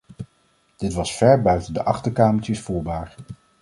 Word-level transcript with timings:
Dit 0.77 0.93
was 0.93 1.17
ver 1.17 1.41
buiten 1.41 1.73
de 1.73 1.83
achterkamertjes 1.83 2.59
voelbaar. 2.59 3.15